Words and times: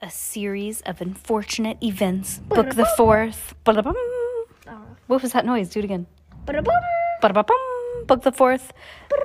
A 0.00 0.10
series 0.10 0.80
of 0.82 1.00
unfortunate 1.00 1.76
events. 1.82 2.38
Book 2.38 2.76
the 2.76 2.86
fourth. 2.96 3.56
Ba-da-bum. 3.64 3.96
Oh. 4.68 4.82
What 5.08 5.22
was 5.22 5.32
that 5.32 5.44
noise? 5.44 5.70
Do 5.70 5.80
it 5.80 5.84
again. 5.84 6.06
Book 6.46 8.22
the 8.22 8.30
fourth. 8.30 8.72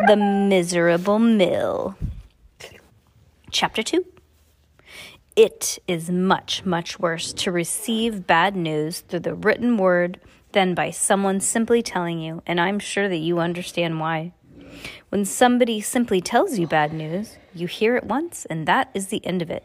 The 0.08 0.16
Miserable 0.16 1.20
Mill. 1.20 1.96
Chapter 3.52 3.84
2. 3.84 4.04
It 5.36 5.78
is 5.88 6.10
much, 6.10 6.66
much 6.66 7.00
worse 7.00 7.34
to 7.34 7.52
receive 7.52 8.26
bad 8.26 8.56
news 8.56 9.02
through 9.02 9.20
the 9.20 9.36
written 9.36 9.78
word 9.78 10.20
than 10.54 10.74
by 10.74 10.90
someone 10.90 11.40
simply 11.40 11.84
telling 11.84 12.20
you, 12.20 12.42
and 12.48 12.60
I'm 12.60 12.80
sure 12.80 13.08
that 13.08 13.18
you 13.18 13.38
understand 13.38 14.00
why. 14.00 14.34
When 15.10 15.24
somebody 15.24 15.82
simply 15.82 16.20
tells 16.20 16.58
you 16.58 16.66
bad 16.66 16.94
news, 16.94 17.38
you 17.54 17.68
hear 17.68 17.96
it 17.96 18.06
once, 18.06 18.46
and 18.46 18.68
that 18.68 18.90
is 18.96 19.08
the 19.08 19.24
end 19.24 19.44
of 19.44 19.52
it. 19.52 19.64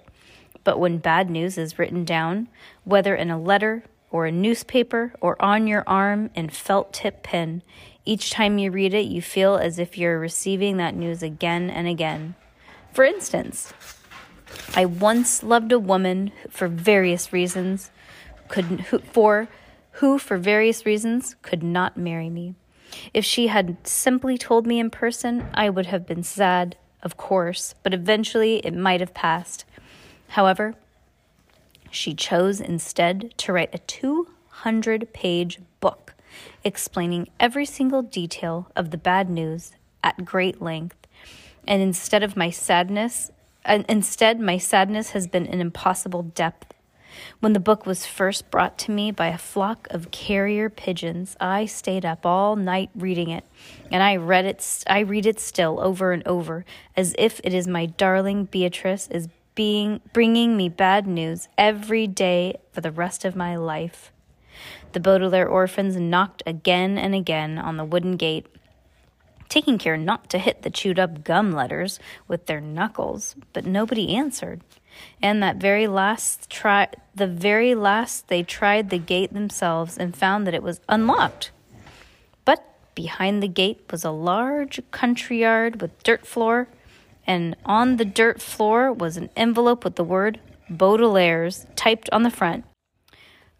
But 0.69 0.78
when 0.78 0.98
bad 0.98 1.30
news 1.30 1.56
is 1.56 1.78
written 1.78 2.05
down, 2.05 2.48
whether 2.84 3.16
in 3.16 3.30
a 3.30 3.41
letter 3.41 3.84
or 4.11 4.27
a 4.27 4.30
newspaper 4.30 5.14
or 5.19 5.41
on 5.41 5.66
your 5.66 5.83
arm 5.86 6.28
in 6.34 6.50
felt 6.50 6.92
tip 6.92 7.22
pen, 7.22 7.62
each 8.05 8.33
time 8.33 8.58
you 8.58 8.70
read 8.70 8.92
it, 8.92 9.06
you 9.06 9.22
feel 9.22 9.56
as 9.56 9.78
if 9.78 9.96
you're 9.96 10.19
receiving 10.19 10.77
that 10.77 10.94
news 10.94 11.22
again 11.22 11.70
and 11.70 11.89
again. 11.89 12.34
For 12.92 13.02
instance, 13.02 13.72
I 14.74 14.84
once 14.84 15.42
loved 15.42 15.72
a 15.72 15.78
woman 15.78 16.33
for 16.50 16.69
various 16.69 17.33
reasons 17.33 17.91
could 18.48 18.64
who, 18.66 18.98
for 18.98 19.48
who 19.92 20.19
for 20.19 20.36
various 20.36 20.84
reasons 20.84 21.34
could 21.41 21.62
not 21.62 21.96
marry 21.96 22.28
me. 22.28 22.56
If 23.14 23.24
she 23.24 23.46
had 23.46 23.78
simply 23.89 24.36
told 24.36 24.66
me 24.66 24.78
in 24.78 24.91
person, 24.91 25.46
I 25.55 25.70
would 25.70 25.86
have 25.86 26.06
been 26.06 26.24
sad, 26.24 26.77
of 27.02 27.16
course, 27.16 27.74
but 27.83 27.94
eventually 27.94 28.58
it 28.58 28.74
might 28.74 29.00
have 29.00 29.14
passed. 29.14 29.64
However, 30.28 30.74
she 31.90 32.14
chose 32.14 32.60
instead 32.60 33.32
to 33.38 33.52
write 33.52 33.74
a 33.74 33.78
200 33.78 35.12
page 35.12 35.58
book 35.80 36.14
explaining 36.64 37.28
every 37.40 37.64
single 37.64 38.02
detail 38.02 38.70
of 38.76 38.90
the 38.90 38.98
bad 38.98 39.30
news 39.30 39.72
at 40.02 40.24
great 40.24 40.60
length. 40.60 40.96
And 41.66 41.82
instead 41.82 42.22
of 42.22 42.36
my 42.36 42.50
sadness, 42.50 43.30
and 43.64 43.84
instead 43.88 44.40
my 44.40 44.58
sadness 44.58 45.10
has 45.10 45.26
been 45.26 45.46
an 45.46 45.60
impossible 45.60 46.22
depth. 46.22 46.74
When 47.40 47.52
the 47.52 47.60
book 47.60 47.84
was 47.84 48.06
first 48.06 48.50
brought 48.50 48.78
to 48.78 48.90
me 48.92 49.10
by 49.10 49.28
a 49.28 49.38
flock 49.38 49.88
of 49.90 50.10
carrier 50.10 50.70
pigeons, 50.70 51.36
I 51.40 51.66
stayed 51.66 52.04
up 52.04 52.24
all 52.24 52.54
night 52.54 52.90
reading 52.94 53.30
it, 53.30 53.44
and 53.90 54.02
I 54.02 54.16
read 54.16 54.44
it 54.44 54.84
I 54.86 55.00
read 55.00 55.26
it 55.26 55.40
still 55.40 55.80
over 55.80 56.12
and 56.12 56.26
over 56.26 56.64
as 56.96 57.14
if 57.18 57.40
it 57.42 57.52
is 57.52 57.66
my 57.66 57.86
darling 57.86 58.44
Beatrice 58.44 59.08
is 59.08 59.28
being 59.59 60.01
bringing 60.12 60.56
me 60.56 60.69
bad 60.69 61.05
news 61.05 61.48
every 61.59 62.06
day 62.06 62.55
for 62.70 62.81
the 62.81 62.92
rest 62.92 63.25
of 63.25 63.34
my 63.34 63.56
life. 63.56 64.13
The 64.92 65.01
Baudelaire 65.01 65.48
orphans 65.48 65.96
knocked 65.96 66.45
again 66.46 66.96
and 66.96 67.13
again 67.13 67.58
on 67.58 67.77
the 67.77 67.85
wooden 67.85 68.17
gate, 68.17 68.47
taking 69.48 69.77
care 69.77 69.97
not 69.97 70.30
to 70.30 70.39
hit 70.39 70.63
the 70.63 70.70
chewed 70.70 71.01
up 71.01 71.24
gum 71.24 71.51
letters 71.51 71.98
with 72.29 72.47
their 72.47 72.61
knuckles, 72.61 73.35
but 73.52 73.67
nobody 73.67 74.14
answered. 74.14 74.61
And 75.20 75.42
that 75.42 75.57
very 75.57 75.89
last 75.89 76.48
try 76.48 76.86
the 77.13 77.27
very 77.27 77.74
last 77.74 78.29
they 78.29 78.45
tried 78.45 78.91
the 78.91 78.98
gate 78.98 79.33
themselves 79.33 79.98
and 79.98 80.17
found 80.17 80.47
that 80.47 80.55
it 80.55 80.63
was 80.63 80.80
unlocked. 80.89 81.51
But 82.45 82.64
behind 82.95 83.42
the 83.42 83.48
gate 83.48 83.80
was 83.91 84.05
a 84.05 84.13
large 84.13 84.80
country 84.92 85.41
yard 85.41 85.80
with 85.80 86.01
dirt 86.05 86.24
floor, 86.24 86.68
and 87.28 87.55
on 87.66 87.98
the 87.98 88.05
dirt 88.06 88.40
floor 88.40 88.90
was 88.90 89.18
an 89.18 89.28
envelope 89.36 89.84
with 89.84 89.96
the 89.96 90.02
word 90.02 90.40
Baudelaire's 90.70 91.66
typed 91.77 92.08
on 92.11 92.22
the 92.24 92.30
front. 92.30 92.64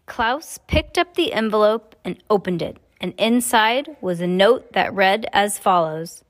Klaus 0.07 0.59
picked 0.67 0.97
up 0.97 1.13
the 1.13 1.33
envelope 1.33 1.95
and 2.03 2.21
opened 2.29 2.63
it, 2.63 2.77
and 2.99 3.13
inside 3.17 3.95
was 4.01 4.19
a 4.19 4.27
note 4.27 4.73
that 4.73 4.93
read 4.93 5.27
as 5.31 5.59
follows 5.59 6.23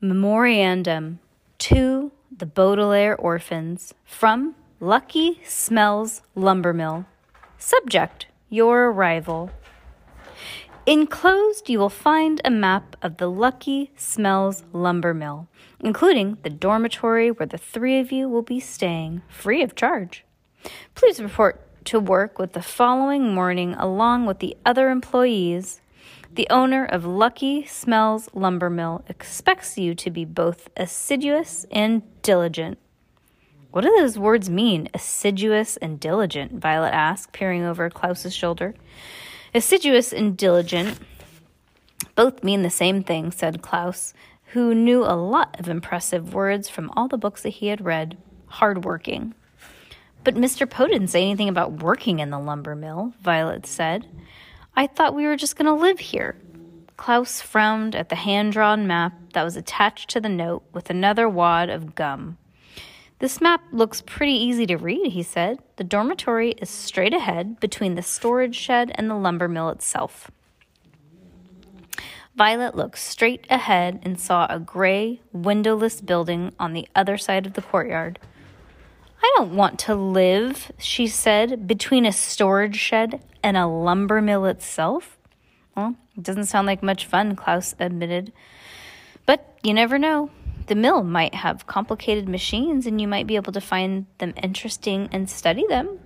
Memorandum 0.00 1.20
to 1.58 2.12
the 2.36 2.46
Baudelaire 2.46 3.16
orphans 3.16 3.94
from 4.04 4.54
Lucky 4.78 5.40
Smells 5.44 6.22
Lumber 6.34 6.74
Mill. 6.74 7.06
Subject 7.56 8.26
Your 8.50 8.90
arrival. 8.90 9.50
Enclosed, 10.84 11.70
you 11.70 11.78
will 11.78 11.88
find 11.88 12.40
a 12.44 12.50
map 12.50 12.96
of 13.02 13.18
the 13.18 13.30
Lucky 13.30 13.92
Smells 13.96 14.64
Lumber 14.72 15.14
Mill, 15.14 15.46
including 15.78 16.38
the 16.42 16.50
dormitory 16.50 17.30
where 17.30 17.46
the 17.46 17.56
three 17.56 18.00
of 18.00 18.10
you 18.10 18.28
will 18.28 18.42
be 18.42 18.58
staying 18.58 19.22
free 19.28 19.62
of 19.62 19.76
charge. 19.76 20.24
Please 20.96 21.22
report 21.22 21.60
to 21.84 22.00
work 22.00 22.36
with 22.40 22.54
the 22.54 22.62
following 22.62 23.32
morning 23.32 23.74
along 23.74 24.26
with 24.26 24.40
the 24.40 24.56
other 24.66 24.90
employees. 24.90 25.80
The 26.34 26.48
owner 26.50 26.84
of 26.84 27.04
Lucky 27.04 27.64
Smells 27.64 28.28
Lumber 28.34 28.68
Mill 28.68 29.04
expects 29.08 29.78
you 29.78 29.94
to 29.94 30.10
be 30.10 30.24
both 30.24 30.68
assiduous 30.76 31.64
and 31.70 32.02
diligent. 32.22 32.78
What 33.70 33.82
do 33.82 33.94
those 33.96 34.18
words 34.18 34.50
mean, 34.50 34.88
assiduous 34.92 35.76
and 35.76 36.00
diligent? 36.00 36.60
Violet 36.60 36.92
asked, 36.92 37.32
peering 37.32 37.62
over 37.62 37.88
Klaus's 37.88 38.34
shoulder. 38.34 38.74
Assiduous 39.54 40.14
and 40.14 40.36
diligent 40.36 40.98
both 42.14 42.42
mean 42.42 42.62
the 42.62 42.70
same 42.70 43.02
thing, 43.02 43.30
said 43.30 43.62
Klaus, 43.62 44.14
who 44.52 44.74
knew 44.74 45.04
a 45.04 45.16
lot 45.16 45.58
of 45.60 45.68
impressive 45.68 46.32
words 46.32 46.68
from 46.68 46.90
all 46.96 47.08
the 47.08 47.18
books 47.18 47.42
that 47.42 47.50
he 47.50 47.68
had 47.68 47.84
read. 47.84 48.16
Hardworking. 48.46 49.34
But 50.24 50.34
Mr. 50.34 50.68
Poe 50.68 50.86
didn't 50.86 51.08
say 51.08 51.22
anything 51.22 51.48
about 51.48 51.82
working 51.82 52.18
in 52.18 52.30
the 52.30 52.38
lumber 52.38 52.74
mill, 52.74 53.12
Violet 53.22 53.66
said. 53.66 54.06
I 54.76 54.86
thought 54.86 55.14
we 55.14 55.26
were 55.26 55.36
just 55.36 55.56
going 55.56 55.66
to 55.66 55.82
live 55.82 55.98
here. 55.98 56.36
Klaus 56.96 57.40
frowned 57.40 57.94
at 57.94 58.08
the 58.08 58.16
hand 58.16 58.52
drawn 58.52 58.86
map 58.86 59.14
that 59.32 59.42
was 59.42 59.56
attached 59.56 60.08
to 60.10 60.20
the 60.20 60.28
note 60.28 60.62
with 60.72 60.88
another 60.88 61.28
wad 61.28 61.68
of 61.68 61.94
gum. 61.94 62.38
This 63.22 63.40
map 63.40 63.62
looks 63.70 64.02
pretty 64.02 64.32
easy 64.32 64.66
to 64.66 64.76
read, 64.76 65.12
he 65.12 65.22
said. 65.22 65.60
The 65.76 65.84
dormitory 65.84 66.54
is 66.60 66.68
straight 66.68 67.14
ahead 67.14 67.60
between 67.60 67.94
the 67.94 68.02
storage 68.02 68.56
shed 68.56 68.90
and 68.96 69.08
the 69.08 69.14
lumber 69.14 69.46
mill 69.46 69.68
itself. 69.68 70.28
Violet 72.34 72.74
looked 72.74 72.98
straight 72.98 73.46
ahead 73.48 74.00
and 74.02 74.18
saw 74.18 74.48
a 74.50 74.58
gray, 74.58 75.20
windowless 75.32 76.00
building 76.00 76.52
on 76.58 76.72
the 76.72 76.88
other 76.96 77.16
side 77.16 77.46
of 77.46 77.52
the 77.52 77.62
courtyard. 77.62 78.18
I 79.22 79.32
don't 79.36 79.54
want 79.54 79.78
to 79.80 79.94
live, 79.94 80.72
she 80.76 81.06
said, 81.06 81.68
between 81.68 82.04
a 82.04 82.12
storage 82.12 82.76
shed 82.76 83.22
and 83.40 83.56
a 83.56 83.68
lumber 83.68 84.20
mill 84.20 84.46
itself. 84.46 85.16
Well, 85.76 85.94
it 86.16 86.24
doesn't 86.24 86.46
sound 86.46 86.66
like 86.66 86.82
much 86.82 87.06
fun, 87.06 87.36
Klaus 87.36 87.76
admitted. 87.78 88.32
But 89.26 89.56
you 89.62 89.74
never 89.74 89.96
know. 89.96 90.30
The 90.66 90.74
mill 90.74 91.02
might 91.02 91.34
have 91.34 91.66
complicated 91.66 92.28
machines 92.28 92.86
and 92.86 93.00
you 93.00 93.08
might 93.08 93.26
be 93.26 93.36
able 93.36 93.52
to 93.52 93.60
find 93.60 94.06
them 94.18 94.32
interesting 94.42 95.08
and 95.12 95.28
study 95.28 95.66
them. 95.68 95.98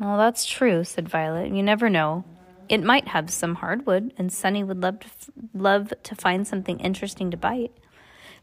Well, 0.00 0.16
that's 0.16 0.46
true, 0.46 0.84
said 0.84 1.08
Violet. 1.08 1.52
You 1.52 1.62
never 1.62 1.90
know. 1.90 2.24
It 2.68 2.82
might 2.82 3.08
have 3.08 3.30
some 3.30 3.56
hardwood, 3.56 4.12
and 4.18 4.32
Sunny 4.32 4.62
would 4.62 4.82
love 4.82 5.00
to, 5.00 5.06
f- 5.06 5.30
love 5.54 5.92
to 6.02 6.14
find 6.14 6.46
something 6.46 6.78
interesting 6.80 7.30
to 7.30 7.36
bite. 7.36 7.72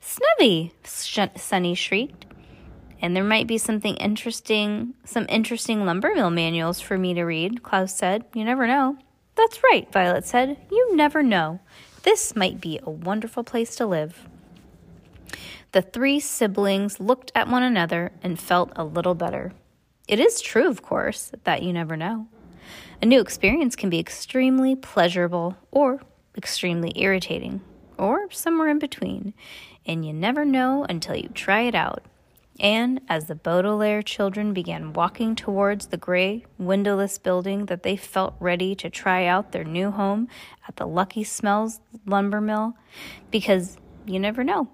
Snubby, 0.02 0.74
sh- 0.84 1.20
Sunny 1.36 1.76
shrieked. 1.76 2.26
And 3.02 3.16
there 3.16 3.24
might 3.24 3.46
be 3.46 3.58
something 3.58 3.96
interesting, 3.96 4.96
some 5.04 5.28
interesting 5.30 5.86
lumber 5.86 6.14
mill 6.16 6.32
manuals 6.32 6.82
for 6.82 6.98
me 6.98 7.14
to 7.14 7.24
read, 7.24 7.62
Klaus 7.62 7.96
said. 7.96 8.26
You 8.34 8.44
never 8.44 8.66
know. 8.66 8.98
That's 9.36 9.62
right, 9.64 9.92
Violet 9.92 10.26
said. 10.26 10.58
You 10.72 10.96
never 10.96 11.22
know. 11.22 11.60
This 12.04 12.36
might 12.36 12.60
be 12.60 12.80
a 12.82 12.90
wonderful 12.90 13.44
place 13.44 13.76
to 13.76 13.86
live. 13.86 14.28
The 15.76 15.82
three 15.82 16.22
siblings 16.22 17.02
looked 17.02 17.34
at 17.36 17.50
one 17.50 17.62
another 17.62 18.14
and 18.24 18.40
felt 18.40 18.72
a 18.78 18.86
little 18.86 19.14
better. 19.14 19.52
It 20.08 20.22
is 20.22 20.40
true, 20.40 20.70
of 20.70 20.82
course, 20.82 21.34
that 21.44 21.64
you 21.64 21.74
never 21.74 21.98
know. 21.98 22.28
A 23.02 23.06
new 23.06 23.20
experience 23.20 23.76
can 23.76 23.90
be 23.90 24.00
extremely 24.00 24.78
pleasurable 24.78 25.58
or 25.72 26.02
extremely 26.38 26.94
irritating, 26.96 27.60
or 27.98 28.32
somewhere 28.32 28.70
in 28.70 28.80
between, 28.80 29.34
and 29.86 30.06
you 30.06 30.14
never 30.14 30.46
know 30.46 30.86
until 30.88 31.18
you 31.18 31.28
try 31.34 31.64
it 31.64 31.76
out. 31.76 32.06
And 32.58 33.02
as 33.10 33.26
the 33.26 33.36
Baudelaire 33.36 34.02
children 34.02 34.54
began 34.54 34.94
walking 34.94 35.36
towards 35.36 35.88
the 35.88 35.98
gray, 35.98 36.46
windowless 36.58 37.18
building 37.18 37.66
that 37.66 37.84
they 37.84 37.98
felt 37.98 38.36
ready 38.40 38.76
to 38.76 38.90
try 38.90 39.26
out 39.26 39.52
their 39.52 39.66
new 39.66 39.92
home 39.92 40.30
at 40.70 40.78
the 40.78 40.88
Lucky 40.88 41.26
Smells 41.26 41.82
lumber 42.06 42.40
mill, 42.40 42.78
because 43.30 43.76
you 44.06 44.22
never 44.22 44.42
know. 44.42 44.70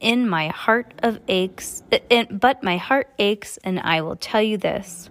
In 0.00 0.28
my 0.28 0.48
heart 0.48 0.94
of 1.02 1.18
aches, 1.26 1.82
in, 2.08 2.38
but 2.38 2.62
my 2.62 2.76
heart 2.76 3.08
aches, 3.18 3.58
and 3.64 3.80
I 3.80 4.00
will 4.00 4.16
tell 4.16 4.42
you 4.42 4.56
this 4.56 5.10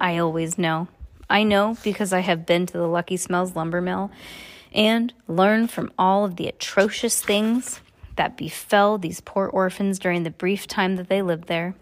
I 0.00 0.18
always 0.18 0.56
know. 0.56 0.88
I 1.28 1.42
know 1.44 1.76
because 1.82 2.12
I 2.12 2.20
have 2.20 2.46
been 2.46 2.66
to 2.66 2.72
the 2.72 2.86
Lucky 2.86 3.16
Smells 3.16 3.54
lumber 3.54 3.80
mill 3.80 4.10
and 4.72 5.12
learned 5.28 5.70
from 5.70 5.92
all 5.98 6.24
of 6.24 6.36
the 6.36 6.48
atrocious 6.48 7.22
things 7.22 7.80
that 8.16 8.36
befell 8.36 8.98
these 8.98 9.20
poor 9.20 9.46
orphans 9.46 9.98
during 9.98 10.22
the 10.22 10.30
brief 10.30 10.66
time 10.66 10.96
that 10.96 11.08
they 11.08 11.22
lived 11.22 11.48
there. 11.48 11.74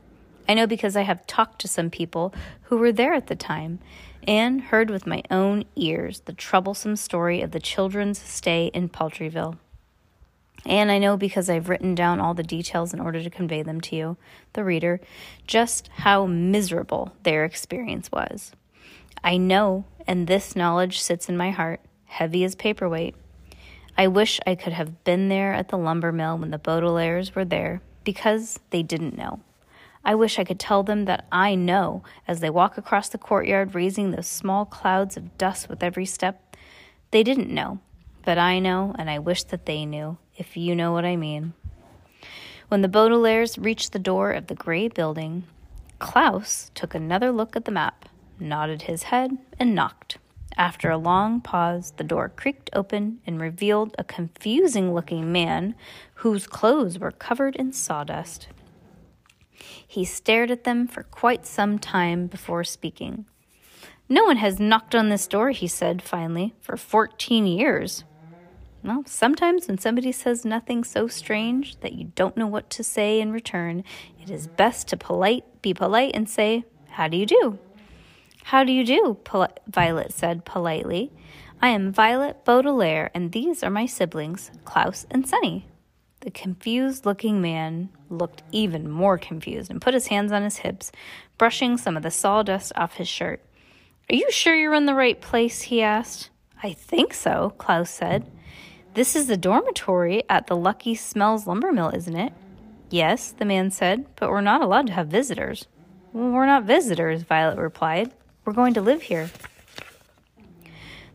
I 0.49 0.55
know 0.55 0.67
because 0.67 0.97
I 0.97 1.03
have 1.03 1.27
talked 1.27 1.61
to 1.61 1.69
some 1.69 1.91
people 1.91 2.35
who 2.63 2.79
were 2.79 2.93
there 2.93 3.15
at 3.15 3.29
the 3.29 3.37
time 3.37 3.79
and 4.27 4.61
heard 4.61 4.91
with 4.91 5.07
my 5.07 5.23
own 5.31 5.65
ears 5.77 6.21
the 6.21 6.33
troublesome 6.33 6.97
story 6.97 7.41
of 7.43 7.53
the 7.53 7.61
children's 7.61 8.21
stay 8.21 8.71
in 8.75 8.89
Paltryville. 8.89 9.59
And 10.67 10.91
I 10.91 10.99
know 10.99 11.17
because 11.17 11.49
I've 11.49 11.69
written 11.69 11.95
down 11.95 12.21
all 12.21 12.35
the 12.35 12.43
details 12.43 12.93
in 12.93 13.01
order 13.01 13.23
to 13.23 13.31
convey 13.31 13.63
them 13.63 13.81
to 13.83 13.97
you, 13.97 14.17
the 14.53 14.65
reader, 14.65 15.01
just 15.47 15.89
how 15.89 16.27
miserable 16.27 17.13
their 17.23 17.45
experience 17.45 18.13
was. 18.13 18.53
I 19.25 19.37
know, 19.37 19.85
and 20.07 20.27
this 20.27 20.55
knowledge 20.55 21.01
sits 21.01 21.29
in 21.29 21.37
my 21.37 21.51
heart, 21.51 21.81
heavy 22.05 22.45
as 22.45 22.55
paperweight. 22.55 23.15
I 23.97 24.07
wish 24.07 24.41
I 24.47 24.55
could 24.55 24.73
have 24.73 25.05
been 25.05 25.29
there 25.29 25.53
at 25.53 25.69
the 25.69 25.79
lumber 25.79 26.13
mill 26.13 26.39
when 26.39 26.51
the 26.51 26.59
Baudelaires 26.59 27.35
were 27.35 27.45
there, 27.45 27.83
because 28.05 28.59
they 28.71 28.83
didn't 28.83 29.17
know. 29.17 29.41
I 30.05 30.15
wish 30.15 30.39
I 30.39 30.45
could 30.45 30.59
tell 30.59 30.83
them 30.83 31.05
that 31.05 31.27
I 31.31 31.55
know 31.55 32.03
as 32.27 32.41
they 32.41 32.49
walk 32.49 32.79
across 32.79 33.11
the 33.11 33.19
courtyard, 33.19 33.75
raising 33.75 34.11
those 34.11 34.27
small 34.27 34.65
clouds 34.65 35.17
of 35.17 35.37
dust 35.37 35.69
with 35.69 35.83
every 35.83 36.07
step. 36.07 36.57
They 37.11 37.23
didn't 37.23 37.51
know, 37.51 37.81
but 38.25 38.39
I 38.39 38.59
know, 38.59 38.95
and 38.99 39.09
I 39.09 39.19
wish 39.19 39.45
that 39.45 39.67
they 39.67 39.85
knew, 39.85 40.19
if 40.37 40.57
you 40.57 40.75
know 40.75 40.93
what 40.93 41.05
I 41.05 41.17
mean. 41.17 41.55
When 42.69 42.83
the 42.83 42.89
Baudelaires 42.89 43.63
reached 43.63 43.93
the 43.93 43.99
door 43.99 44.33
of 44.33 44.47
the 44.47 44.55
gray 44.55 44.89
building, 44.89 45.45
Klaus 45.99 46.71
took 46.75 46.95
another 46.95 47.33
look 47.33 47.57
at 47.57 47.65
the 47.65 47.73
map, 47.73 48.09
nodded 48.39 48.83
his 48.83 49.05
head, 49.05 49.37
and 49.59 49.75
knocked. 49.75 50.19
After 50.57 50.91
a 50.91 50.99
long 50.99 51.41
pause, 51.41 51.93
the 51.97 52.05
door 52.05 52.29
creaked 52.29 52.71
open 52.73 53.21
and 53.27 53.41
revealed 53.41 53.95
a 53.99 54.05
confusing 54.05 54.95
looking 54.95 55.33
man 55.33 55.75
whose 56.15 56.47
clothes 56.47 56.99
were 56.99 57.13
covered 57.13 57.57
in 57.57 57.73
sawdust. 57.73 58.49
He 59.87 60.05
stared 60.05 60.51
at 60.51 60.65
them 60.65 60.87
for 60.87 61.03
quite 61.03 61.47
some 61.47 61.79
time 61.79 62.27
before 62.27 62.65
speaking. 62.65 63.27
No 64.09 64.25
one 64.25 64.39
has 64.39 64.59
knocked 64.59 64.95
on 64.95 65.09
this 65.09 65.27
door, 65.27 65.51
he 65.51 65.67
said 65.67 66.03
finally, 66.03 66.55
for 66.61 66.77
14 66.77 67.47
years. 67.47 68.05
Well, 68.83 69.03
sometimes 69.07 69.69
when 69.69 69.79
somebody 69.79 70.11
says 70.11 70.45
nothing 70.45 70.85
so 70.85 71.07
strange 71.07 71.79
that 71.81 71.93
you 71.93 72.13
don't 72.15 72.37
know 72.37 72.47
what 72.47 72.71
to 72.71 72.83
say 72.83 73.21
in 73.21 73.31
return, 73.31 73.85
it 74.23 74.31
is 74.31 74.47
best 74.47 74.89
to 74.89 74.97
polite, 74.97 75.45
be 75.61 75.75
polite 75.75 76.13
and 76.15 76.29
say, 76.29 76.65
How 76.89 77.07
do 77.09 77.17
you 77.17 77.27
do? 77.27 77.59
How 78.45 78.65
do 78.65 78.73
you 78.73 78.85
do? 78.85 79.19
Violet 79.67 80.13
said 80.13 80.45
politely. 80.45 81.13
I 81.61 81.69
am 81.69 81.93
Violet 81.93 82.45
Baudelaire, 82.47 83.11
and 83.15 83.33
these 83.33 83.63
are 83.63 83.71
my 83.71 83.85
siblings, 83.85 84.51
Klaus 84.65 85.07
and 85.11 85.29
Sunny. 85.29 85.67
The 86.21 86.31
confused 86.31 87.05
looking 87.05 87.43
man 87.43 87.91
looked 88.09 88.43
even 88.51 88.91
more 88.91 89.19
confused 89.19 89.71
and 89.71 89.81
put 89.81 89.95
his 89.95 90.07
hands 90.07 90.33
on 90.33 90.43
his 90.43 90.59
hips, 90.59 90.91
brushing 91.37 91.77
some 91.77 91.99
of 91.99 92.03
the 92.03 92.11
sawdust 92.11 92.73
off 92.77 92.95
his 92.95 93.09
shirt. 93.09 93.43
Are 94.11 94.15
you 94.15 94.31
sure 94.31 94.57
you're 94.57 94.75
in 94.75 94.87
the 94.87 94.95
right 94.95 95.21
place? 95.21 95.63
he 95.63 95.83
asked. 95.83 96.31
I 96.63 96.73
think 96.73 97.13
so, 97.15 97.55
Klaus 97.59 97.91
said. 97.91 98.31
This 98.95 99.15
is 99.15 99.29
the 99.29 99.37
dormitory 99.37 100.25
at 100.29 100.49
the 100.49 100.57
Lucky 100.57 100.97
Smells 100.97 101.47
lumber 101.47 101.71
mill, 101.71 101.91
isn't 101.91 102.17
it? 102.17 102.33
Yes, 102.91 103.31
the 103.31 103.45
man 103.45 103.71
said, 103.71 104.05
but 104.17 104.31
we're 104.31 104.41
not 104.41 104.63
allowed 104.63 104.89
to 104.89 104.93
have 104.95 105.07
visitors. 105.07 105.69
Well, 106.13 106.31
we're 106.31 106.47
not 106.47 106.65
visitors, 106.65 107.23
Violet 107.23 107.57
replied. 107.57 108.13
We're 108.45 108.53
going 108.53 108.75
to 108.75 108.81
live 108.81 109.03
here. 109.03 109.31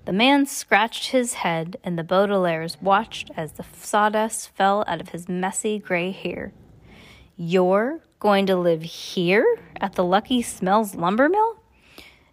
The 0.06 0.14
man 0.14 0.46
scratched 0.46 1.08
his 1.08 1.34
head, 1.34 1.76
and 1.84 2.00
the 2.00 2.04
Baudelaires 2.04 2.82
watched 2.82 3.30
as 3.36 3.54
the 3.54 3.66
sawdust 3.74 4.56
fell 4.56 4.86
out 4.88 5.02
of 5.02 5.10
his 5.10 5.28
messy 5.28 5.78
gray 5.78 6.12
hair. 6.12 6.54
You're 7.36 8.00
going 8.20 8.46
to 8.46 8.56
live 8.56 8.84
here 8.84 9.60
at 9.82 9.96
the 9.96 10.04
Lucky 10.06 10.42
Smells 10.42 10.96
lumber 10.96 11.28
mill? 11.28 11.60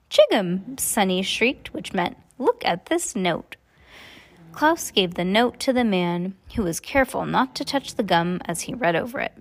Chigum, 0.09 0.79
Sunny 0.79 1.23
shrieked, 1.23 1.75
which 1.75 1.93
meant, 1.93 2.17
Look 2.39 2.65
at 2.65 2.87
this 2.87 3.17
note. 3.17 3.57
Klaus 4.53 4.91
gave 4.91 5.15
the 5.15 5.25
note 5.25 5.59
to 5.61 5.73
the 5.73 5.85
man, 5.85 6.35
who 6.55 6.63
was 6.63 6.79
careful 6.79 7.25
not 7.25 7.55
to 7.55 7.65
touch 7.65 7.95
the 7.95 8.03
gum 8.03 8.41
as 8.45 8.63
he 8.63 8.75
read 8.75 8.95
over 8.95 9.19
it. 9.19 9.33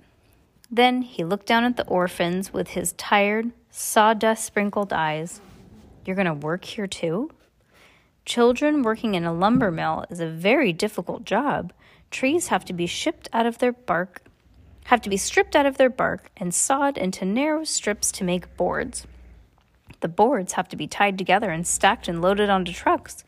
Then 0.72 1.02
he 1.02 1.26
looked 1.26 1.48
down 1.48 1.66
at 1.66 1.76
the 1.76 1.86
orphans 1.88 2.54
with 2.54 2.70
his 2.70 2.94
tired, 2.94 3.52
sawdust 3.70 4.46
sprinkled 4.46 4.94
eyes. 4.94 5.42
You're 6.06 6.16
going 6.16 6.28
to 6.28 6.34
work 6.34 6.64
here 6.64 6.88
too? 6.88 7.32
Children 8.26 8.84
working 8.84 9.16
in 9.16 9.26
a 9.26 9.34
lumber 9.34 9.70
mill 9.70 10.06
is 10.10 10.22
a 10.22 10.30
very 10.30 10.72
difficult 10.72 11.26
job. 11.26 11.74
Trees 12.10 12.48
have 12.48 12.64
to 12.66 12.74
be 12.74 12.86
shipped 12.86 13.28
out 13.34 13.46
of 13.46 13.58
their 13.58 13.74
bark, 13.74 14.24
have 14.86 15.02
to 15.02 15.10
be 15.10 15.18
stripped 15.18 15.56
out 15.56 15.66
of 15.66 15.78
their 15.78 15.90
bark 15.90 16.32
and 16.38 16.54
sawed 16.54 16.98
into 16.98 17.26
narrow 17.26 17.64
strips 17.66 18.12
to 18.14 18.24
make 18.24 18.56
boards. 18.56 19.06
The 20.00 20.08
boards 20.08 20.54
have 20.54 20.70
to 20.70 20.76
be 20.76 20.88
tied 20.88 21.18
together 21.18 21.52
and 21.52 21.68
stacked 21.68 22.08
and 22.08 22.22
loaded 22.22 22.50
onto 22.50 22.72
trucks. 22.72 23.24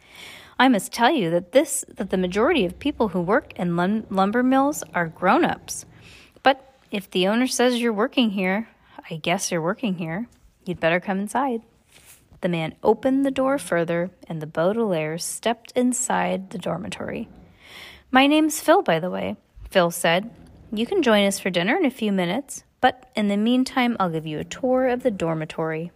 I 0.60 0.68
must 0.68 0.92
tell 0.92 1.12
you 1.12 1.30
that 1.32 1.52
this 1.52 1.84
that 1.88 2.10
the 2.10 2.18
majority 2.18 2.66
of 2.66 2.80
people 2.80 3.10
who 3.10 3.22
work 3.22 3.54
in 3.54 3.76
lum- 3.76 4.06
lumber 4.10 4.44
mills 4.44 4.84
are 4.94 5.08
grown-ups. 5.08 5.86
But 6.44 6.74
if 6.92 7.10
the 7.10 7.28
owner 7.28 7.48
says 7.48 7.82
you're 7.82 7.94
working 7.94 8.32
here, 8.32 8.70
I 9.10 9.16
guess 9.16 9.52
you're 9.52 9.62
working 9.62 9.96
here. 9.96 10.28
You'd 10.66 10.80
better 10.80 11.00
come 11.00 11.20
inside. 11.20 11.62
The 12.42 12.50
man 12.50 12.76
opened 12.84 13.26
the 13.26 13.32
door 13.32 13.58
further, 13.58 14.12
and 14.28 14.42
the 14.42 14.48
Baudelaire 14.48 15.18
stepped 15.18 15.72
inside 15.76 16.50
the 16.50 16.58
dormitory. 16.58 17.30
My 18.12 18.28
name's 18.28 18.60
Phil, 18.60 18.82
by 18.82 19.00
the 19.00 19.10
way, 19.10 19.38
Phil 19.70 19.92
said. 19.92 20.30
You 20.72 20.86
can 20.86 21.04
join 21.04 21.26
us 21.26 21.40
for 21.40 21.50
dinner 21.50 21.78
in 21.78 21.86
a 21.86 21.92
few 21.92 22.12
minutes, 22.12 22.64
but 22.82 23.10
in 23.16 23.28
the 23.28 23.38
meantime, 23.38 23.96
I'll 24.00 24.10
give 24.10 24.28
you 24.28 24.40
a 24.40 24.44
tour 24.44 24.88
of 24.88 25.04
the 25.04 25.12
dormitory. 25.12 25.92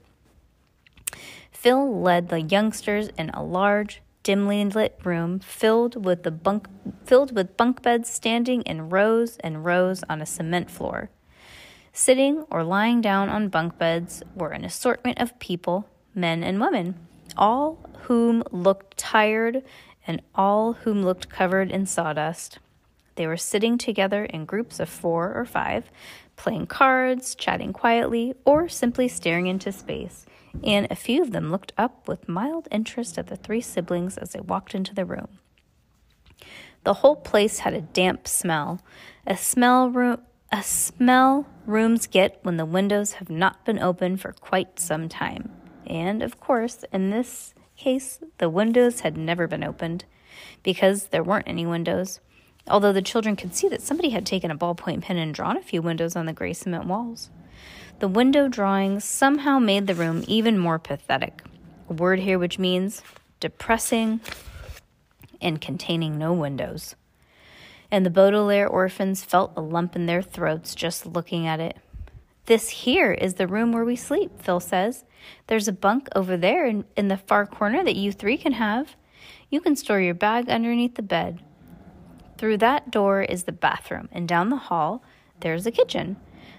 Phil 1.52 2.02
led 2.02 2.30
the 2.30 2.42
youngsters 2.42 3.10
in 3.18 3.30
a 3.32 3.44
large, 3.44 4.02
dimly 4.28 4.66
lit 4.66 5.00
room 5.06 5.40
filled 5.40 6.04
with 6.04 6.24
the 6.24 6.32
bunk 6.32 6.68
filled 7.06 7.34
with 7.34 7.56
bunk 7.56 7.82
beds 7.82 8.10
standing 8.10 8.62
in 8.64 8.90
rows 8.90 9.38
and 9.38 9.64
rows 9.64 10.04
on 10.10 10.22
a 10.22 10.26
cement 10.26 10.70
floor. 10.70 11.10
Sitting 11.94 12.44
or 12.52 12.62
lying 12.62 13.00
down 13.00 13.30
on 13.30 13.48
bunk 13.48 13.78
beds 13.78 14.22
were 14.36 14.50
an 14.50 14.66
assortment 14.66 15.22
of 15.22 15.40
people, 15.40 15.88
men 16.14 16.44
and 16.44 16.60
women, 16.60 16.96
all 17.38 17.90
whom 18.02 18.44
looked 18.52 18.98
tired 18.98 19.64
and 20.06 20.22
all 20.36 20.74
whom 20.74 21.04
looked 21.04 21.30
covered 21.30 21.72
in 21.72 21.86
sawdust. 21.86 22.60
They 23.16 23.28
were 23.28 23.38
sitting 23.38 23.78
together 23.78 24.26
in 24.26 24.44
groups 24.44 24.82
of 24.82 24.90
four 24.90 25.34
or 25.34 25.46
five, 25.46 25.90
playing 26.36 26.68
cards, 26.68 27.34
chatting 27.34 27.72
quietly, 27.72 28.34
or 28.44 28.68
simply 28.68 29.08
staring 29.08 29.48
into 29.48 29.72
space 29.72 30.26
and 30.64 30.88
a 30.90 30.96
few 30.96 31.22
of 31.22 31.32
them 31.32 31.52
looked 31.52 31.74
up 31.78 32.08
with 32.08 32.30
mild 32.30 32.68
interest 32.72 33.18
at 33.18 33.28
the 33.28 33.36
three 33.36 33.62
siblings 33.62 34.18
as 34.18 34.32
they 34.32 34.40
walked 34.40 34.74
into 34.74 34.94
the 34.94 35.06
room. 35.06 35.40
The 36.84 36.96
whole 36.96 37.18
place 37.18 37.60
had 37.60 37.74
a 37.74 37.82
damp 37.82 38.28
smell, 38.28 38.82
a 39.26 39.36
smell 39.38 39.90
room 39.90 40.22
a 40.50 40.64
smell 40.64 41.46
rooms 41.66 42.08
get 42.08 42.40
when 42.44 42.56
the 42.56 42.66
windows 42.66 43.14
have 43.14 43.30
not 43.30 43.66
been 43.66 43.80
open 43.80 44.16
for 44.16 44.32
quite 44.32 44.80
some 44.80 45.10
time. 45.10 45.52
And 45.86 46.24
of 46.24 46.40
course, 46.40 46.86
in 46.94 47.10
this 47.10 47.54
case, 47.76 48.20
the 48.38 48.50
windows 48.50 49.02
had 49.02 49.18
never 49.18 49.48
been 49.48 49.64
opened 49.64 50.06
because 50.64 51.08
there 51.08 51.24
weren't 51.24 51.48
any 51.50 51.66
windows. 51.66 52.22
Although 52.70 52.94
the 52.94 53.02
children 53.02 53.36
could 53.36 53.56
see 53.56 53.68
that 53.70 53.82
somebody 53.82 54.10
had 54.10 54.26
taken 54.26 54.52
a 54.52 54.58
ballpoint 54.58 55.02
pen 55.02 55.18
and 55.18 55.34
drawn 55.34 55.58
a 55.58 55.62
few 55.62 55.82
windows 55.82 56.16
on 56.16 56.26
the 56.26 56.34
gray 56.34 56.54
cement 56.54 56.86
walls. 56.86 57.30
The 58.00 58.08
window 58.08 58.48
drawings 58.48 59.04
somehow 59.04 59.58
made 59.58 59.88
the 59.88 59.96
room 59.96 60.24
even 60.28 60.60
more 60.60 60.78
pathetic. 60.78 61.42
A 61.90 61.94
word 61.94 62.20
here 62.20 62.38
which 62.38 62.60
means 62.60 63.02
depressing 63.40 64.22
and 65.42 65.60
containing 65.60 66.16
no 66.16 66.32
windows. 66.32 66.96
And 67.90 68.06
the 68.06 68.12
Baudelaire 68.12 68.68
orphans 68.68 69.24
felt 69.24 69.54
a 69.56 69.62
lump 69.62 69.96
in 69.96 70.06
their 70.06 70.22
throats 70.22 70.76
just 70.76 71.08
looking 71.08 71.48
at 71.48 71.60
it. 71.60 71.78
This 72.46 72.70
here 72.70 73.14
is 73.14 73.34
the 73.34 73.48
room 73.48 73.72
where 73.72 73.86
we 73.86 73.96
sleep, 73.96 74.44
Phil 74.44 74.60
says. 74.60 75.04
There's 75.48 75.68
a 75.68 75.74
bunk 75.74 76.08
over 76.16 76.38
there 76.38 76.68
in, 76.68 76.86
in 76.96 77.08
the 77.08 77.18
far 77.18 77.48
corner 77.48 77.84
that 77.84 77.96
you 77.96 78.12
three 78.12 78.38
can 78.38 78.54
have. 78.54 78.96
You 79.50 79.60
can 79.60 79.76
store 79.76 80.00
your 80.00 80.14
bag 80.14 80.50
underneath 80.50 80.96
the 80.96 81.02
bed. 81.02 81.42
Through 82.38 82.58
that 82.58 82.92
door 82.92 83.24
is 83.24 83.46
the 83.46 83.52
bathroom, 83.52 84.08
and 84.12 84.28
down 84.28 84.50
the 84.50 84.58
hall, 84.58 85.04
there's 85.40 85.66
a 85.66 85.72
kitchen. 85.72 86.18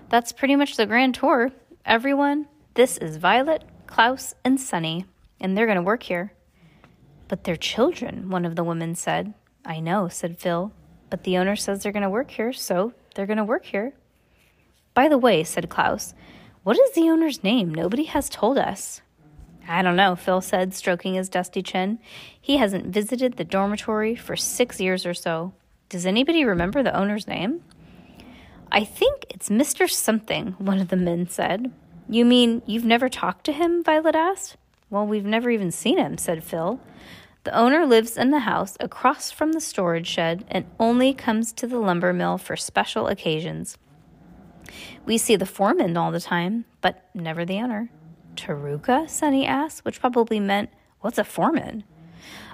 that's 0.08 0.32
pretty 0.32 0.56
much 0.56 0.76
the 0.76 0.87
grand 0.87 1.14
tour. 1.14 1.50
Everyone, 1.85 2.47
this 2.75 2.97
is 2.97 3.16
Violet, 3.16 3.62
Klaus, 3.87 4.35
and 4.44 4.61
Sunny, 4.61 5.04
and 5.40 5.56
they're 5.56 5.66
going 5.66 5.76
to 5.76 5.82
work 5.82 6.04
here. 6.04 6.32
But 7.28 7.44
they're 7.44 7.56
children, 7.56 8.30
one 8.30 8.44
of 8.44 8.56
the 8.56 8.64
women 8.64 8.94
said. 8.94 9.35
I 9.64 9.80
know, 9.80 10.08
said 10.08 10.38
Phil, 10.38 10.73
but 11.11 11.25
the 11.25 11.37
owner 11.37 11.56
says 11.56 11.82
they're 11.82 11.92
going 11.92 12.02
to 12.02 12.11
work 12.11 12.30
here, 12.30 12.52
so 12.52 12.94
they're 13.14 13.26
going 13.26 13.38
to 13.38 13.44
work 13.44 13.66
here. 13.66 13.92
By 14.94 15.08
the 15.08 15.18
way, 15.18 15.44
said 15.44 15.68
Klaus, 15.68 16.14
what 16.62 16.78
is 16.78 16.92
the 16.94 17.08
owner's 17.11 17.44
name? 17.44 17.75
Nobody 17.75 18.04
has 18.04 18.28
told 18.28 18.58
us. 18.58 19.02
I 19.68 19.82
don't 19.82 19.97
know, 19.97 20.16
Phil 20.16 20.40
said, 20.40 20.73
stroking 20.73 21.14
his 21.14 21.28
dusty 21.28 21.62
chin. 21.62 21.99
He 22.40 22.56
hasn't 22.56 22.87
visited 22.87 23.37
the 23.37 23.44
dormitory 23.44 24.16
for 24.16 24.37
six 24.37 24.80
years 24.80 25.04
or 25.04 25.12
so. 25.12 25.52
Does 25.88 26.06
anybody 26.06 26.44
remember 26.44 26.82
the 26.82 26.97
owner's 26.97 27.26
name? 27.26 27.62
I 28.70 28.84
think 28.84 29.25
it's 29.30 29.48
Mr. 29.48 29.88
Something, 29.88 30.52
one 30.58 30.78
of 30.78 30.88
the 30.88 30.96
men 30.96 31.28
said. 31.28 31.72
You 32.08 32.25
mean 32.25 32.62
you've 32.66 32.84
never 32.84 33.08
talked 33.08 33.44
to 33.44 33.52
him? 33.52 33.82
Violet 33.82 34.14
asked. 34.14 34.56
Well, 34.90 35.06
we've 35.06 35.25
never 35.25 35.50
even 35.50 35.70
seen 35.70 35.98
him, 35.98 36.18
said 36.18 36.44
Phil. 36.44 36.80
The 37.44 37.56
owner 37.56 37.87
lives 37.87 38.16
in 38.16 38.30
the 38.30 38.40
house 38.40 38.76
across 38.80 39.30
from 39.30 39.52
the 39.52 39.60
storage 39.60 40.06
shed 40.06 40.44
and 40.48 40.66
only 40.78 41.14
comes 41.14 41.52
to 41.54 41.66
the 41.66 41.78
lumber 41.78 42.12
mill 42.12 42.37
for 42.37 42.56
special 42.56 43.06
occasions. 43.06 43.78
We 45.06 45.16
see 45.16 45.37
the 45.37 45.46
foreman 45.46 45.96
all 45.96 46.10
the 46.10 46.20
time, 46.20 46.66
but 46.80 47.08
never 47.14 47.44
the 47.44 47.58
owner. 47.58 47.90
Taruka? 48.37 49.08
Sunny 49.08 49.46
asked, 49.46 49.84
which 49.84 50.00
probably 50.00 50.40
meant, 50.40 50.70
What's 51.00 51.18
a 51.18 51.25
foreman? 51.25 51.84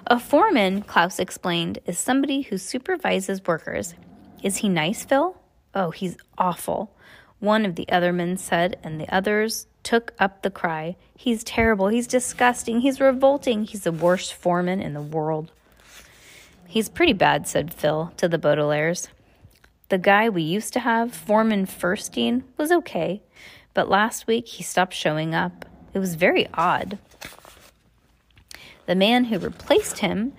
A 0.07 0.19
foreman, 0.19 0.83
Klaus 0.83 1.19
explained, 1.19 1.79
is 1.85 1.97
somebody 1.97 2.43
who 2.43 2.57
supervises 2.57 3.45
workers. 3.45 3.95
Is 4.43 4.57
he 4.57 4.69
nice, 4.69 5.03
Phil? 5.03 5.35
Oh, 5.75 5.91
he's 5.91 6.17
awful. 6.37 6.95
One 7.39 7.65
of 7.65 7.75
the 7.75 7.87
other 7.89 8.13
men 8.13 8.37
said, 8.37 8.79
and 8.81 8.99
the 8.99 9.13
others 9.13 9.67
took 9.83 10.13
up 10.17 10.41
the 10.41 10.49
cry. 10.49 10.95
He's 11.15 11.43
terrible. 11.43 11.89
He's 11.89 12.07
disgusting. 12.07 12.79
He's 12.79 13.01
revolting. 13.01 13.65
He's 13.65 13.83
the 13.83 13.91
worst 13.91 14.33
foreman 14.33 14.81
in 14.81 14.93
the 14.93 15.01
world. 15.01 15.51
He's 16.65 16.89
pretty 16.89 17.13
bad, 17.13 17.47
said 17.47 17.73
Phil 17.73 18.13
to 18.17 18.27
the 18.27 18.39
Baudelaires. 18.39 19.09
The 19.89 19.97
guy 19.97 20.29
we 20.29 20.41
used 20.41 20.73
to 20.73 20.79
have, 20.79 21.13
Foreman 21.13 21.67
Firstein, 21.67 22.43
was 22.57 22.71
okay, 22.71 23.21
but 23.73 23.87
last 23.87 24.25
week 24.25 24.47
he 24.47 24.63
stopped 24.63 24.93
showing 24.93 25.35
up. 25.35 25.65
It 25.93 25.99
was 25.99 26.15
very 26.15 26.47
odd. 26.53 26.97
The 28.87 28.95
man 28.95 29.25
who 29.25 29.37
replaced 29.37 29.99
him, 29.99 30.33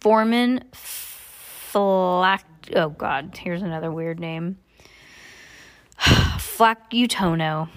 Foreman 0.00 0.64
Flack. 0.72 2.45
Oh, 2.74 2.88
God, 2.88 3.38
here's 3.38 3.62
another 3.62 3.90
weird 3.90 4.18
name. 4.18 4.58
Flacutono. 5.98 7.68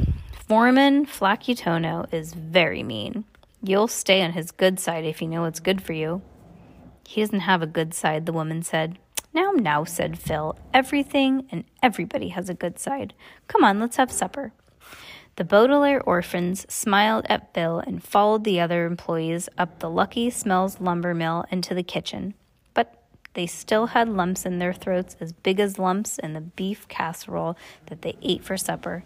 Foreman 0.48 1.06
Flacutono 1.06 2.12
is 2.14 2.34
very 2.34 2.82
mean. 2.82 3.26
You'll 3.62 3.88
stay 3.88 4.24
on 4.24 4.32
his 4.32 4.52
good 4.52 4.80
side 4.80 5.06
if 5.06 5.22
you 5.22 5.28
know 5.28 5.42
what's 5.42 5.60
good 5.60 5.82
for 5.82 5.94
you. 5.94 6.22
He 7.08 7.22
doesn't 7.22 7.42
have 7.42 7.62
a 7.62 7.68
good 7.68 7.94
side, 7.94 8.26
the 8.26 8.34
woman 8.34 8.64
said. 8.64 8.98
Now, 9.34 9.52
now, 9.52 9.84
said 9.84 10.18
Phil. 10.18 10.58
Everything 10.74 11.48
and 11.52 11.66
everybody 11.84 12.30
has 12.30 12.50
a 12.50 12.54
good 12.54 12.80
side. 12.80 13.14
Come 13.48 13.64
on, 13.64 13.80
let's 13.80 13.98
have 13.98 14.12
supper. 14.12 14.54
The 15.36 15.44
Baudelaire 15.44 16.02
orphans 16.02 16.66
smiled 16.72 17.26
at 17.30 17.54
Phil 17.54 17.80
and 17.80 18.04
followed 18.04 18.44
the 18.44 18.60
other 18.60 18.86
employees 18.86 19.50
up 19.58 19.80
the 19.80 19.90
Lucky 19.90 20.30
Smells 20.30 20.82
lumber 20.82 21.14
mill 21.14 21.46
into 21.52 21.74
the 21.74 21.84
kitchen. 21.84 22.34
They 23.40 23.48
still 23.48 23.86
had 23.86 24.10
lumps 24.10 24.46
in 24.46 24.60
their 24.60 24.74
throats 24.74 25.16
as 25.22 25.32
big 25.32 25.62
as 25.62 25.80
lumps 25.80 26.20
in 26.20 26.34
the 26.34 26.42
beef 26.42 26.86
casserole 26.90 27.56
that 27.86 28.02
they 28.02 28.18
ate 28.22 28.44
for 28.44 28.58
supper. 28.58 29.06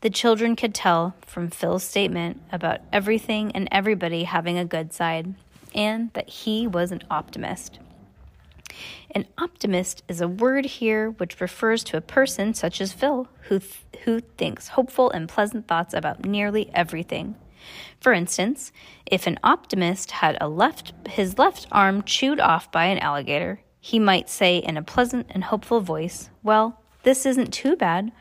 The 0.00 0.10
children 0.10 0.56
could 0.56 0.74
tell 0.74 1.14
from 1.24 1.50
Phil's 1.50 1.84
statement 1.84 2.42
about 2.50 2.80
everything 2.92 3.52
and 3.52 3.68
everybody 3.70 4.24
having 4.24 4.58
a 4.58 4.64
good 4.64 4.92
side, 4.92 5.34
and 5.72 6.12
that 6.14 6.28
he 6.28 6.66
was 6.66 6.90
an 6.90 7.02
optimist. 7.12 7.78
An 9.12 9.26
optimist 9.38 10.02
is 10.08 10.20
a 10.20 10.26
word 10.26 10.64
here 10.64 11.08
which 11.08 11.40
refers 11.40 11.84
to 11.84 11.96
a 11.96 12.00
person 12.00 12.54
such 12.54 12.80
as 12.80 12.92
Phil, 12.92 13.28
who, 13.42 13.60
th- 13.60 13.84
who 14.02 14.18
thinks 14.18 14.66
hopeful 14.66 15.12
and 15.12 15.28
pleasant 15.28 15.68
thoughts 15.68 15.94
about 15.94 16.24
nearly 16.24 16.72
everything. 16.74 17.36
For 18.00 18.12
instance, 18.12 18.72
if 19.06 19.26
an 19.26 19.38
optimist 19.42 20.10
had 20.12 20.38
a 20.40 20.48
left, 20.48 20.92
his 21.08 21.38
left 21.38 21.66
arm 21.70 22.02
chewed 22.02 22.40
off 22.40 22.70
by 22.72 22.86
an 22.86 22.98
alligator, 22.98 23.60
he 23.80 23.98
might 23.98 24.28
say 24.28 24.58
in 24.58 24.76
a 24.76 24.82
pleasant 24.82 25.26
and 25.30 25.44
hopeful 25.44 25.80
voice, 25.80 26.30
Well, 26.42 26.80
this 27.02 27.24
isn't 27.26 27.52
too 27.52 27.76
bad. 27.76 28.12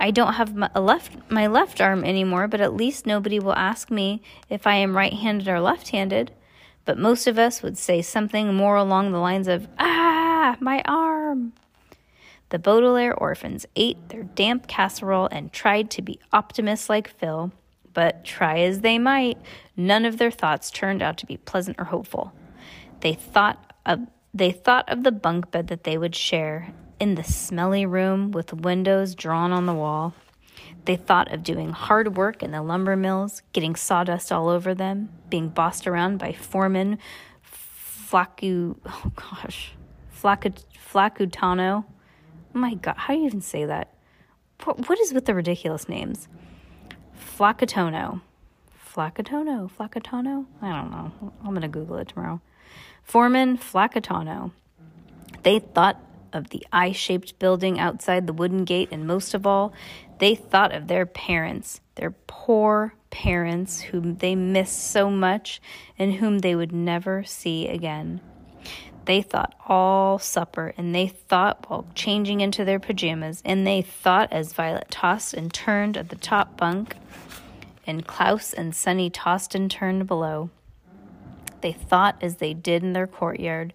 I 0.00 0.10
don't 0.10 0.34
have 0.34 0.54
my 0.54 0.70
left, 0.74 1.30
my 1.30 1.46
left 1.46 1.80
arm 1.80 2.04
anymore, 2.04 2.46
but 2.46 2.60
at 2.60 2.74
least 2.74 3.06
nobody 3.06 3.40
will 3.40 3.54
ask 3.54 3.90
me 3.90 4.22
if 4.48 4.66
I 4.66 4.76
am 4.76 4.96
right 4.96 5.12
handed 5.12 5.48
or 5.48 5.60
left 5.60 5.88
handed. 5.88 6.32
But 6.84 6.98
most 6.98 7.26
of 7.26 7.38
us 7.38 7.62
would 7.62 7.76
say 7.76 8.00
something 8.02 8.54
more 8.54 8.76
along 8.76 9.12
the 9.12 9.18
lines 9.18 9.48
of, 9.48 9.68
Ah! 9.78 10.56
my 10.60 10.82
arm! 10.86 11.52
The 12.50 12.58
Baudelaire 12.58 13.14
orphans 13.14 13.66
ate 13.76 14.08
their 14.08 14.22
damp 14.22 14.66
casserole 14.68 15.28
and 15.30 15.52
tried 15.52 15.90
to 15.90 16.02
be 16.02 16.18
optimists 16.32 16.88
like 16.88 17.08
Phil, 17.08 17.52
but 17.94 18.24
try 18.24 18.60
as 18.60 18.80
they 18.80 18.98
might, 18.98 19.38
none 19.76 20.04
of 20.04 20.18
their 20.18 20.30
thoughts 20.30 20.70
turned 20.70 21.02
out 21.02 21.18
to 21.18 21.26
be 21.26 21.36
pleasant 21.36 21.78
or 21.78 21.84
hopeful. 21.84 22.32
They 23.00 23.14
thought 23.14 23.72
of 23.86 24.00
they 24.34 24.52
thought 24.52 24.88
of 24.88 25.04
the 25.04 25.12
bunk 25.12 25.50
bed 25.50 25.68
that 25.68 25.84
they 25.84 25.96
would 25.96 26.14
share 26.14 26.72
in 27.00 27.14
the 27.14 27.24
smelly 27.24 27.86
room 27.86 28.30
with 28.30 28.52
windows 28.52 29.14
drawn 29.14 29.52
on 29.52 29.66
the 29.66 29.74
wall. 29.74 30.14
They 30.84 30.96
thought 30.96 31.32
of 31.32 31.42
doing 31.42 31.70
hard 31.70 32.16
work 32.16 32.42
in 32.42 32.50
the 32.50 32.62
lumber 32.62 32.96
mills, 32.96 33.42
getting 33.52 33.74
sawdust 33.74 34.30
all 34.30 34.48
over 34.48 34.74
them, 34.74 35.08
being 35.30 35.48
bossed 35.48 35.86
around 35.86 36.18
by 36.18 36.32
foremen, 36.32 36.98
flacu, 37.42 38.76
oh 38.86 39.12
gosh, 39.16 39.72
flacu, 40.14 40.62
Flacutano. 40.92 41.84
Oh 42.54 42.58
my 42.58 42.74
god, 42.74 42.96
how 42.96 43.14
do 43.14 43.20
you 43.20 43.26
even 43.26 43.40
say 43.40 43.64
that? 43.66 43.94
What 44.64 44.98
is 44.98 45.12
with 45.12 45.26
the 45.26 45.34
ridiculous 45.34 45.88
names? 45.88 46.28
Flacatono. 47.18 48.20
Flacatono. 48.94 49.70
Flacatono? 49.70 50.46
I 50.62 50.72
don't 50.72 50.90
know. 50.90 51.32
I'm 51.40 51.50
going 51.50 51.62
to 51.62 51.68
Google 51.68 51.98
it 51.98 52.08
tomorrow. 52.08 52.40
Foreman 53.02 53.58
Flacatono. 53.58 54.52
They 55.42 55.58
thought 55.58 56.00
of 56.32 56.50
the 56.50 56.66
eye 56.72 56.92
shaped 56.92 57.38
building 57.38 57.78
outside 57.78 58.26
the 58.26 58.32
wooden 58.32 58.64
gate, 58.64 58.88
and 58.90 59.06
most 59.06 59.34
of 59.34 59.46
all, 59.46 59.72
they 60.18 60.34
thought 60.34 60.74
of 60.74 60.88
their 60.88 61.06
parents, 61.06 61.80
their 61.94 62.10
poor 62.26 62.94
parents, 63.10 63.80
whom 63.80 64.16
they 64.16 64.34
missed 64.34 64.90
so 64.90 65.10
much 65.10 65.60
and 65.98 66.14
whom 66.14 66.40
they 66.40 66.54
would 66.54 66.72
never 66.72 67.24
see 67.24 67.66
again. 67.68 68.20
They 69.08 69.22
thought 69.22 69.54
all 69.66 70.18
supper, 70.18 70.74
and 70.76 70.94
they 70.94 71.06
thought 71.06 71.64
while 71.70 71.86
changing 71.94 72.42
into 72.42 72.62
their 72.62 72.78
pajamas, 72.78 73.40
and 73.42 73.66
they 73.66 73.80
thought 73.80 74.30
as 74.30 74.52
Violet 74.52 74.90
tossed 74.90 75.32
and 75.32 75.50
turned 75.50 75.96
at 75.96 76.10
the 76.10 76.16
top 76.16 76.58
bunk, 76.58 76.94
and 77.86 78.06
Klaus 78.06 78.52
and 78.52 78.76
Sunny 78.76 79.08
tossed 79.08 79.54
and 79.54 79.70
turned 79.70 80.06
below. 80.06 80.50
They 81.62 81.72
thought 81.72 82.18
as 82.20 82.36
they 82.36 82.52
did 82.52 82.82
in 82.82 82.92
their 82.92 83.06
courtyard 83.06 83.72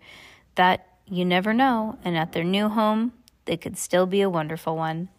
that 0.53 0.85
you 1.07 1.25
never 1.25 1.51
know, 1.51 1.97
and 2.05 2.15
at 2.15 2.33
their 2.33 2.43
new 2.43 2.69
home, 2.69 3.13
they 3.45 3.57
could 3.57 3.75
still 3.75 4.05
be 4.05 4.21
a 4.21 4.29
wonderful 4.29 4.77
one. 4.77 5.09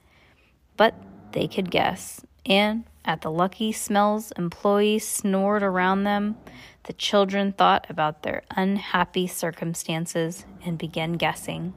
But 0.76 0.94
they 1.32 1.48
could 1.48 1.72
guess, 1.72 2.24
and 2.46 2.84
at 3.04 3.20
the 3.20 3.30
lucky 3.30 3.72
smells 3.72 4.32
employees 4.32 5.06
snored 5.06 5.62
around 5.62 6.04
them, 6.04 6.36
the 6.84 6.92
children 6.92 7.52
thought 7.52 7.86
about 7.88 8.22
their 8.22 8.42
unhappy 8.50 9.26
circumstances 9.26 10.44
and 10.64 10.78
began 10.78 11.12
guessing. 11.14 11.74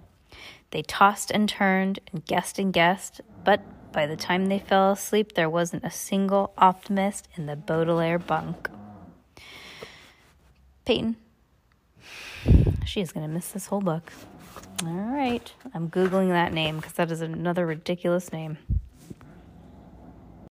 They 0.71 0.81
tossed 0.81 1.31
and 1.31 1.47
turned 1.47 1.99
and 2.11 2.25
guessed 2.25 2.59
and 2.59 2.73
guessed, 2.73 3.21
but 3.43 3.61
by 3.91 4.05
the 4.05 4.17
time 4.17 4.45
they 4.47 4.59
fell 4.59 4.91
asleep, 4.91 5.33
there 5.33 5.49
wasn't 5.49 5.85
a 5.85 5.91
single 5.91 6.53
optimist 6.57 7.27
in 7.35 7.45
the 7.45 7.55
Baudelaire 7.55 8.19
bunk. 8.19 8.69
Peyton, 10.85 11.17
she 12.85 13.01
is 13.01 13.11
going 13.11 13.27
to 13.27 13.33
miss 13.33 13.51
this 13.51 13.67
whole 13.67 13.81
book. 13.81 14.11
All 14.85 14.93
right, 14.93 15.51
I'm 15.73 15.89
Googling 15.89 16.29
that 16.29 16.53
name 16.53 16.77
because 16.77 16.93
that 16.93 17.11
is 17.11 17.21
another 17.21 17.65
ridiculous 17.65 18.31
name. 18.31 18.57